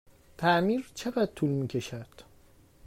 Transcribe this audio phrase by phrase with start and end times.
[0.37, 2.07] تعمیر چقدر طول می کشد؟